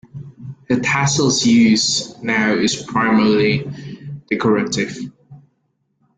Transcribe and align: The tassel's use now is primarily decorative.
The 0.67 0.79
tassel's 0.79 1.45
use 1.45 2.17
now 2.23 2.55
is 2.55 2.75
primarily 2.75 3.69
decorative. 4.31 4.97